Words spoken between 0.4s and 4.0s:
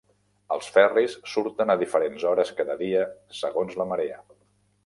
Els ferris surten a diferents hores cada dia segons la